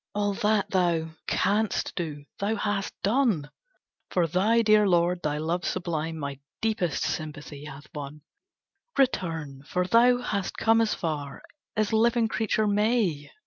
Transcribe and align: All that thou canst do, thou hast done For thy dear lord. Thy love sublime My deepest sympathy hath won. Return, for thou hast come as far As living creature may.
All 0.15 0.33
that 0.33 0.71
thou 0.71 1.11
canst 1.27 1.93
do, 1.95 2.25
thou 2.39 2.55
hast 2.55 2.99
done 3.03 3.51
For 4.09 4.25
thy 4.25 4.63
dear 4.63 4.87
lord. 4.89 5.21
Thy 5.21 5.37
love 5.37 5.63
sublime 5.63 6.17
My 6.17 6.39
deepest 6.59 7.03
sympathy 7.03 7.65
hath 7.65 7.85
won. 7.93 8.21
Return, 8.97 9.61
for 9.61 9.85
thou 9.85 10.17
hast 10.17 10.57
come 10.57 10.81
as 10.81 10.95
far 10.95 11.43
As 11.75 11.93
living 11.93 12.29
creature 12.29 12.65
may. 12.65 13.29